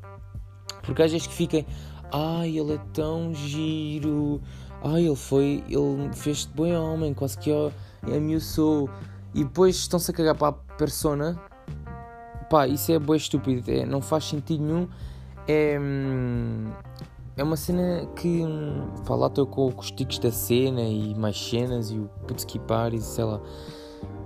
Porque 0.82 0.94
gajas 0.94 1.26
que 1.26 1.34
fiquem. 1.34 1.66
Ai, 2.12 2.58
ele 2.58 2.74
é 2.74 2.80
tão 2.94 3.34
giro. 3.34 4.42
Ai, 4.84 5.06
ele 5.06 5.16
foi. 5.16 5.64
Ele 5.68 6.14
fez-te 6.14 6.52
bom 6.54 6.70
homem, 6.74 7.14
quase 7.14 7.38
que 7.38 7.50
ameaçou. 8.04 8.90
E 9.34 9.44
depois 9.44 9.78
estão-se 9.78 10.12
a 10.12 10.14
cagar 10.14 10.36
para 10.36 10.50
a 10.50 10.52
persona. 10.52 11.42
Pá, 12.50 12.68
isso 12.68 12.92
é 12.92 13.00
boa 13.00 13.16
estúpido. 13.16 13.72
É, 13.72 13.86
não 13.86 14.02
faz 14.02 14.26
sentido 14.26 14.64
nenhum 14.64 14.88
é, 15.48 15.78
hum, 15.80 16.66
é 17.38 17.44
uma 17.44 17.56
cena 17.56 18.08
que 18.16 18.28
hum, 18.28 18.88
lá 19.10 19.28
estou 19.28 19.46
com, 19.46 19.68
os 19.68 19.92
ticos 19.92 20.20
da 20.20 20.32
cena 20.32 20.82
e 20.82 21.16
mais 21.16 21.38
cenas 21.38 21.92
e 21.92 21.98
o 21.98 22.10
Putski 22.28 22.60
Paris, 22.60 23.04
sei 23.04 23.24
lá. 23.24 23.42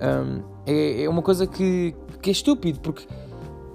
Um, 0.01 0.43
é, 0.65 1.03
é 1.03 1.09
uma 1.09 1.21
coisa 1.21 1.47
que, 1.47 1.95
que 2.21 2.29
é 2.29 2.33
estúpido 2.33 2.79
porque 2.79 3.07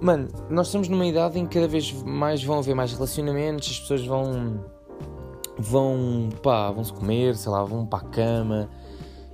mano, 0.01 0.29
nós 0.49 0.69
estamos 0.69 0.89
numa 0.89 1.07
idade 1.07 1.39
em 1.39 1.47
que 1.47 1.55
cada 1.55 1.69
vez 1.69 1.93
mais 2.03 2.43
vão 2.43 2.59
haver 2.59 2.75
mais 2.75 2.93
relacionamentos, 2.93 3.71
as 3.71 3.81
pessoas 3.81 4.05
vão 4.05 4.65
vão 5.59 6.31
pá, 6.43 6.71
vão 6.71 6.83
se 6.83 6.93
comer, 6.93 7.37
sei 7.37 7.53
lá, 7.53 7.63
vão 7.65 7.87
para 7.87 8.07
a 8.07 8.09
cama 8.09 8.71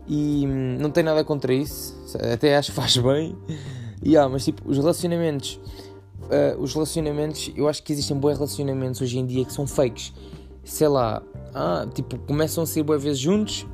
e 0.08 0.44
hum, 0.46 0.78
não 0.80 0.90
tem 0.90 1.02
nada 1.02 1.24
contra 1.24 1.52
isso, 1.54 1.96
até 2.32 2.56
acho 2.56 2.70
que 2.70 2.76
faz 2.76 2.96
bem. 2.96 3.36
Yeah, 4.04 4.30
mas 4.30 4.44
tipo, 4.44 4.62
os 4.70 4.76
relacionamentos 4.76 5.58
uh, 6.26 6.60
os 6.60 6.74
relacionamentos, 6.74 7.52
eu 7.56 7.68
acho 7.68 7.82
que 7.82 7.92
existem 7.92 8.16
bons 8.16 8.34
relacionamentos 8.34 9.00
hoje 9.00 9.18
em 9.18 9.26
dia 9.26 9.44
que 9.44 9.52
são 9.52 9.66
fakes. 9.66 10.12
Sei 10.64 10.88
lá, 10.88 11.22
ah, 11.54 11.86
tipo, 11.94 12.18
começam 12.18 12.64
a 12.64 12.66
ser 12.66 12.82
boas 12.82 13.02
vezes 13.02 13.18
juntos, 13.18 13.66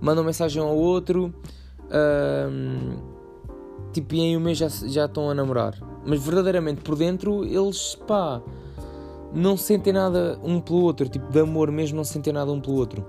mandam 0.00 0.22
mensagem 0.22 0.62
ao 0.62 0.76
outro, 0.76 1.34
uh, 1.86 3.02
tipo, 3.92 4.14
e 4.14 4.20
em 4.20 4.36
um 4.36 4.40
mês 4.40 4.58
já, 4.58 4.68
já 4.68 5.06
estão 5.06 5.30
a 5.30 5.34
namorar. 5.34 5.74
Mas 6.04 6.22
verdadeiramente 6.22 6.82
por 6.82 6.96
dentro 6.96 7.44
eles, 7.44 7.96
pá, 8.06 8.42
não 9.32 9.56
sentem 9.56 9.92
nada 9.92 10.38
um 10.44 10.60
pelo 10.60 10.82
outro, 10.82 11.08
tipo, 11.08 11.30
de 11.32 11.40
amor 11.40 11.70
mesmo, 11.72 11.96
não 11.96 12.04
sentem 12.04 12.32
nada 12.32 12.52
um 12.52 12.60
pelo 12.60 12.76
outro. 12.76 13.04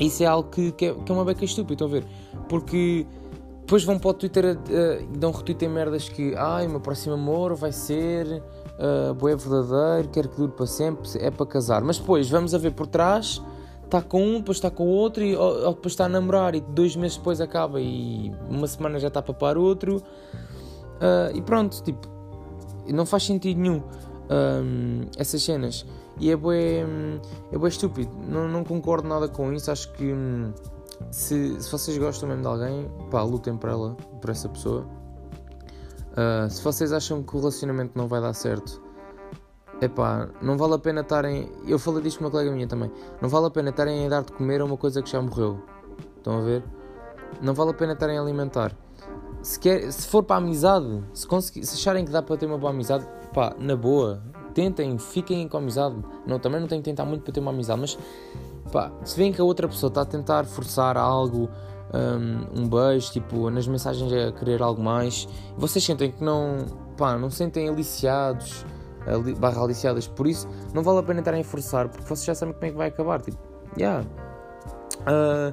Isso 0.00 0.22
é 0.22 0.26
algo 0.26 0.50
que, 0.50 0.72
que, 0.72 0.86
é, 0.86 0.94
que 0.94 1.12
é 1.12 1.14
uma 1.14 1.24
beca 1.24 1.44
estúpida, 1.44 1.74
estão 1.74 1.86
a 1.86 1.90
ver? 1.90 2.04
Porque 2.48 3.06
depois 3.72 3.84
vão 3.84 3.98
para 3.98 4.10
o 4.10 4.12
Twitter 4.12 4.44
uh, 4.44 5.16
dão 5.16 5.32
retweet 5.32 5.64
em 5.64 5.68
merdas 5.70 6.06
que 6.06 6.34
ai, 6.36 6.66
o 6.66 6.70
meu 6.70 6.80
próximo 6.80 7.14
amor 7.14 7.54
vai 7.54 7.72
ser 7.72 8.42
uh, 8.78 9.14
boé 9.14 9.34
verdadeiro, 9.34 10.10
quero 10.10 10.28
que 10.28 10.36
dure 10.36 10.52
para 10.52 10.66
sempre, 10.66 11.08
é 11.18 11.30
para 11.30 11.46
casar. 11.46 11.80
Mas 11.80 11.98
depois 11.98 12.28
vamos 12.28 12.54
a 12.54 12.58
ver 12.58 12.72
por 12.72 12.86
trás, 12.86 13.42
está 13.82 14.02
com 14.02 14.22
um, 14.22 14.38
depois 14.40 14.58
está 14.58 14.70
com 14.70 14.86
outro, 14.86 15.24
e, 15.24 15.34
ou, 15.34 15.64
ou, 15.64 15.72
depois 15.72 15.94
está 15.94 16.04
a 16.04 16.08
namorar 16.10 16.54
e 16.54 16.60
dois 16.60 16.94
meses 16.96 17.16
depois 17.16 17.40
acaba 17.40 17.80
e 17.80 18.30
uma 18.46 18.66
semana 18.66 18.98
já 19.00 19.08
está 19.08 19.20
a 19.20 19.22
papar 19.22 19.56
outro. 19.56 19.96
Uh, 19.96 21.34
e 21.34 21.40
pronto, 21.40 21.82
tipo, 21.82 22.06
não 22.92 23.06
faz 23.06 23.22
sentido 23.22 23.58
nenhum 23.58 23.82
um, 24.30 25.06
essas 25.16 25.42
cenas. 25.42 25.86
E 26.20 26.30
é 26.30 26.36
bué, 26.36 26.84
é 27.50 27.56
bué 27.56 27.70
estúpido, 27.70 28.14
não, 28.28 28.46
não 28.48 28.64
concordo 28.64 29.08
nada 29.08 29.28
com 29.28 29.50
isso, 29.50 29.70
acho 29.70 29.90
que. 29.94 30.12
Hum, 30.12 30.52
se, 31.10 31.60
se 31.60 31.70
vocês 31.70 31.98
gostam 31.98 32.28
mesmo 32.28 32.42
de 32.42 32.48
alguém, 32.48 32.90
pá, 33.10 33.22
lutem 33.22 33.56
por 33.56 33.70
ela, 33.70 33.94
por 34.20 34.30
essa 34.30 34.48
pessoa. 34.48 34.86
Uh, 36.12 36.48
se 36.50 36.62
vocês 36.62 36.92
acham 36.92 37.22
que 37.22 37.34
o 37.34 37.38
relacionamento 37.38 37.96
não 37.96 38.06
vai 38.06 38.20
dar 38.20 38.34
certo, 38.34 38.82
é 39.80 39.88
pá, 39.88 40.28
não 40.40 40.56
vale 40.56 40.74
a 40.74 40.78
pena 40.78 41.00
estarem. 41.00 41.50
Eu 41.66 41.78
falei 41.78 42.02
disto 42.02 42.18
com 42.18 42.24
uma 42.24 42.30
colega 42.30 42.52
minha 42.52 42.66
também. 42.66 42.90
Não 43.20 43.28
vale 43.28 43.46
a 43.46 43.50
pena 43.50 43.70
estarem 43.70 44.06
a 44.06 44.08
dar 44.08 44.22
de 44.22 44.32
comer 44.32 44.60
a 44.60 44.64
uma 44.64 44.76
coisa 44.76 45.02
que 45.02 45.10
já 45.10 45.20
morreu. 45.20 45.60
Estão 46.16 46.38
a 46.38 46.40
ver? 46.42 46.62
Não 47.40 47.52
vale 47.52 47.70
a 47.70 47.74
pena 47.74 47.94
estarem 47.94 48.16
a 48.16 48.20
alimentar. 48.20 48.72
Se, 49.42 49.58
quer, 49.58 49.90
se 49.92 50.06
for 50.06 50.22
para 50.22 50.36
a 50.36 50.38
amizade, 50.38 51.02
se, 51.12 51.26
conseguir, 51.26 51.66
se 51.66 51.74
acharem 51.74 52.04
que 52.04 52.12
dá 52.12 52.22
para 52.22 52.36
ter 52.36 52.46
uma 52.46 52.58
boa 52.58 52.70
amizade, 52.70 53.04
pá, 53.34 53.56
na 53.58 53.74
boa, 53.74 54.22
tentem, 54.54 54.96
fiquem 54.98 55.48
com 55.48 55.56
amizade. 55.56 55.96
Não, 56.26 56.38
também 56.38 56.60
não 56.60 56.68
tenho 56.68 56.80
que 56.80 56.88
tentar 56.88 57.04
muito 57.04 57.22
para 57.24 57.32
ter 57.32 57.40
uma 57.40 57.50
amizade, 57.50 57.80
mas 57.80 57.98
pá, 58.72 58.90
se 59.04 59.16
veem 59.16 59.30
que 59.30 59.40
a 59.40 59.44
outra 59.44 59.68
pessoa 59.68 59.88
está 59.88 60.00
a 60.00 60.04
tentar 60.06 60.44
forçar 60.46 60.96
algo, 60.96 61.48
um, 61.94 62.62
um 62.62 62.68
beijo, 62.68 63.12
tipo, 63.12 63.50
nas 63.50 63.68
mensagens 63.68 64.10
a 64.10 64.32
querer 64.32 64.62
algo 64.62 64.82
mais, 64.82 65.28
vocês 65.56 65.84
sentem 65.84 66.10
que 66.10 66.24
não, 66.24 66.64
pá, 66.96 67.16
não 67.18 67.30
sentem 67.30 67.68
aliciados, 67.68 68.64
ali, 69.06 69.34
barra 69.34 69.62
aliciadas, 69.62 70.08
por 70.08 70.26
isso 70.26 70.48
não 70.72 70.82
vale 70.82 71.00
a 71.00 71.02
pena 71.02 71.20
estarem 71.20 71.42
a 71.42 71.44
forçar, 71.44 71.88
porque 71.88 72.06
vocês 72.06 72.24
já 72.24 72.34
sabem 72.34 72.54
como 72.54 72.64
é 72.64 72.70
que 72.70 72.76
vai 72.76 72.88
acabar, 72.88 73.20
tipo, 73.20 73.38
yeah. 73.78 74.04
Uh, 75.02 75.52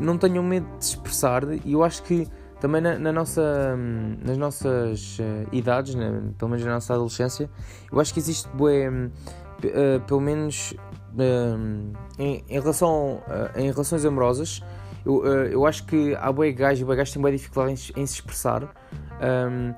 não 0.00 0.16
tenham 0.16 0.42
medo 0.42 0.66
de 0.78 0.84
expressar 0.84 1.42
e 1.64 1.72
eu 1.72 1.84
acho 1.84 2.02
que 2.04 2.26
também 2.60 2.80
na, 2.80 2.96
na 2.96 3.12
nossa, 3.12 3.76
nas 4.24 4.38
nossas 4.38 5.18
uh, 5.18 5.48
idades, 5.52 5.94
né, 5.94 6.22
pelo 6.38 6.50
menos 6.50 6.64
na 6.64 6.74
nossa 6.74 6.94
adolescência, 6.94 7.50
eu 7.90 8.00
acho 8.00 8.14
que 8.14 8.20
existe 8.20 8.48
bué, 8.50 8.88
uh, 8.88 10.00
pelo 10.06 10.20
menos 10.20 10.72
em, 11.18 12.42
relação 12.48 13.22
uh, 13.26 13.58
em 13.58 13.70
relações 13.70 14.04
amorosas, 14.04 14.62
eu, 15.04 15.16
uh, 15.18 15.26
eu 15.26 15.66
acho 15.66 15.84
que 15.84 16.14
há 16.14 16.32
boi 16.32 16.52
gajos 16.52 16.80
e 16.80 16.84
boi 16.84 16.96
gajos 16.96 17.12
têm 17.12 17.22
boa 17.22 17.32
dificuldade 17.32 17.92
em, 17.96 18.02
em, 18.02 18.06
se 18.06 18.14
expressar. 18.14 18.64
Um, 18.64 19.74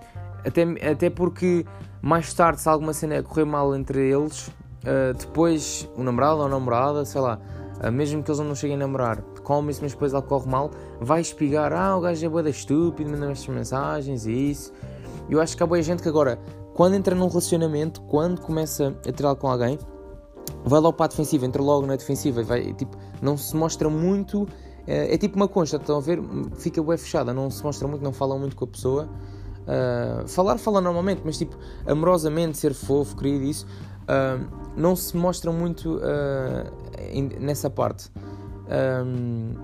até, 0.46 0.90
até 0.90 1.10
porque 1.10 1.64
mais 2.02 2.32
tarde, 2.34 2.60
se 2.60 2.68
alguma 2.68 2.92
cena 2.92 3.22
correr 3.22 3.44
mal 3.44 3.74
entre 3.74 4.10
eles, 4.10 4.48
uh, 4.48 5.14
depois 5.18 5.88
o 5.96 6.02
namorado 6.02 6.40
ou 6.40 6.46
a 6.46 6.48
namorada, 6.48 7.04
sei 7.04 7.20
lá, 7.20 7.38
mesmo 7.92 8.22
que 8.22 8.30
eles 8.30 8.38
não 8.38 8.54
cheguem 8.54 8.76
a 8.76 8.78
namorar, 8.78 9.20
comem-se, 9.42 9.82
mas 9.82 9.92
depois 9.92 10.12
ela 10.12 10.22
corre 10.22 10.48
mal, 10.48 10.70
vai 11.00 11.20
espigar: 11.20 11.72
ah, 11.72 11.96
o 11.96 12.00
gajo 12.00 12.24
é 12.24 12.28
boa 12.28 12.48
estúpido, 12.48 13.10
manda 13.10 13.30
estas 13.30 13.48
mensagens 13.48 14.26
e 14.26 14.50
isso. 14.50 14.72
Eu 15.28 15.40
acho 15.40 15.56
que 15.56 15.62
há 15.62 15.66
boa 15.66 15.80
gente 15.82 16.02
que 16.02 16.08
agora, 16.08 16.38
quando 16.74 16.94
entra 16.94 17.14
num 17.14 17.28
relacionamento, 17.28 18.00
quando 18.02 18.40
começa 18.40 18.94
a 19.06 19.26
algo 19.26 19.40
com 19.40 19.48
alguém, 19.48 19.78
vai 20.64 20.80
logo 20.80 20.97
para 20.97 21.06
a 21.06 21.09
defensiva, 21.09 21.44
entra 21.44 21.62
logo 21.62 21.87
na 21.87 21.97
defensiva, 21.97 22.42
vai, 22.42 22.73
tipo, 22.73 22.97
não 23.21 23.37
se 23.37 23.54
mostra 23.54 23.88
muito, 23.88 24.49
é, 24.87 25.14
é 25.14 25.18
tipo 25.18 25.37
uma 25.37 25.47
concha, 25.47 25.76
estão 25.76 25.99
a 25.99 26.00
ver? 26.00 26.21
Fica 26.56 26.83
bem 26.83 26.97
fechada, 26.97 27.33
não 27.33 27.50
se 27.50 27.62
mostra 27.62 27.87
muito, 27.87 28.02
não 28.02 28.12
fala 28.12 28.38
muito 28.38 28.56
com 28.56 28.64
a 28.64 28.68
pessoa. 28.68 29.09
Uh, 29.64 30.28
falar, 30.28 30.59
fala 30.59 30.80
normalmente, 30.80 31.23
mas 31.25 31.38
tipo, 31.38 31.56
amorosamente, 31.87 32.59
ser 32.59 32.75
fofo, 32.75 33.16
querido, 33.16 33.44
isso, 33.44 33.66
uh, 34.02 34.47
não 34.76 34.94
se 34.94 35.16
mostra 35.16 35.50
muito 35.52 35.97
uh, 35.97 37.40
nessa 37.40 37.71
parte. 37.71 38.11
Um, 39.06 39.54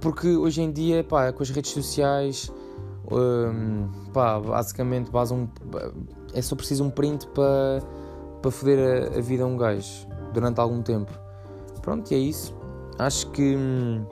porque 0.00 0.28
hoje 0.28 0.62
em 0.62 0.72
dia, 0.72 1.04
pá, 1.04 1.30
com 1.32 1.42
as 1.42 1.50
redes 1.50 1.72
sociais, 1.72 2.50
um, 3.10 3.88
pá, 4.12 4.40
basicamente, 4.40 5.10
um, 5.14 5.48
é 6.32 6.40
só 6.40 6.54
preciso 6.56 6.84
um 6.84 6.90
print 6.90 7.26
para 7.28 7.82
para 8.40 8.50
foder 8.50 9.12
a, 9.12 9.18
a, 9.18 9.20
vida 9.20 9.44
a 9.44 9.46
um 9.46 9.54
gajo 9.54 10.06
durante 10.32 10.60
algum 10.60 10.82
tempo. 10.82 11.12
Pronto, 11.82 12.10
e 12.12 12.14
é 12.14 12.18
isso. 12.18 12.54
Acho 12.98 13.30
que 13.30 13.56
hum, 13.56 14.04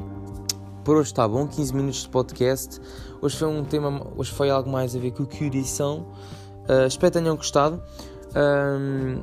por 0.84 0.96
hoje 0.96 1.10
está 1.10 1.26
bom. 1.28 1.46
15 1.46 1.74
minutos 1.74 2.02
de 2.02 2.08
podcast. 2.08 2.80
Hoje 3.20 3.36
foi 3.36 3.48
um 3.48 3.64
tema, 3.64 4.06
hoje 4.16 4.32
foi 4.32 4.50
algo 4.50 4.70
mais 4.70 4.96
a 4.96 4.98
ver 4.98 5.10
com 5.10 5.24
curação. 5.26 6.06
Uh, 6.68 6.86
espero 6.86 7.12
que 7.12 7.18
tenham 7.18 7.36
gostado. 7.36 7.82
Um, 8.34 9.22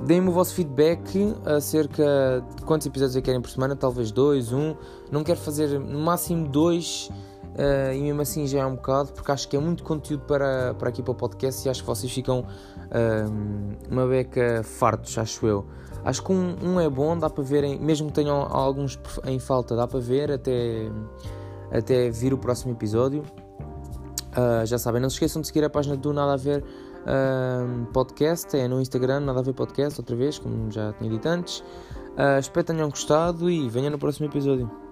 Deem-me 0.00 0.28
o 0.28 0.32
vosso 0.32 0.54
feedback 0.54 1.34
acerca 1.44 2.44
de 2.56 2.62
quantos 2.62 2.86
episódios 2.86 3.16
é 3.16 3.22
querem 3.22 3.40
por 3.40 3.48
semana, 3.48 3.76
talvez 3.76 4.10
dois, 4.10 4.52
um. 4.52 4.74
Não 5.10 5.22
quero 5.22 5.38
fazer 5.38 5.78
no 5.78 6.00
máximo 6.00 6.48
dois 6.48 7.10
uh, 7.54 7.92
e 7.92 8.00
mesmo 8.00 8.22
assim 8.22 8.46
já 8.46 8.60
é 8.60 8.66
um 8.66 8.74
bocado, 8.74 9.12
porque 9.12 9.30
acho 9.30 9.48
que 9.48 9.56
é 9.56 9.60
muito 9.60 9.82
conteúdo 9.82 10.24
para, 10.24 10.74
para 10.74 10.88
aqui 10.88 11.02
para 11.02 11.12
o 11.12 11.14
podcast 11.14 11.66
e 11.66 11.70
acho 11.70 11.80
que 11.80 11.86
vocês 11.86 12.12
ficam 12.12 12.40
uh, 12.40 13.90
uma 13.90 14.06
beca 14.06 14.62
fartos, 14.62 15.16
acho 15.18 15.46
eu. 15.46 15.64
Acho 16.04 16.22
que 16.22 16.32
um, 16.32 16.56
um, 16.62 16.80
é 16.80 16.88
bom, 16.88 17.16
dá 17.16 17.30
para 17.30 17.42
ver, 17.42 17.64
em, 17.64 17.78
mesmo 17.78 18.08
que 18.08 18.14
tenham 18.14 18.46
alguns 18.50 18.98
em 19.24 19.38
falta, 19.38 19.74
dá 19.74 19.86
para 19.86 20.00
ver 20.00 20.32
até, 20.32 20.90
até 21.70 22.10
vir 22.10 22.34
o 22.34 22.38
próximo 22.38 22.72
episódio. 22.72 23.22
Uh, 24.32 24.66
já 24.66 24.78
sabem, 24.78 25.00
não 25.00 25.08
se 25.08 25.16
esqueçam 25.16 25.40
de 25.40 25.46
seguir 25.46 25.64
a 25.64 25.70
página 25.70 25.96
do 25.96 26.12
Nada 26.12 26.34
a 26.34 26.36
Ver 26.36 26.64
Podcast, 27.92 28.56
é 28.56 28.66
no 28.66 28.80
Instagram, 28.80 29.20
Nada 29.20 29.40
a 29.40 29.42
Ver 29.42 29.52
Podcast, 29.52 30.00
outra 30.00 30.16
vez, 30.16 30.38
como 30.38 30.70
já 30.70 30.92
tinha 30.94 31.10
dito 31.10 31.28
antes. 31.28 31.62
Espero 32.40 32.64
que 32.64 32.72
tenham 32.72 32.88
gostado 32.88 33.50
e 33.50 33.68
venham 33.68 33.90
no 33.90 33.98
próximo 33.98 34.26
episódio. 34.26 34.83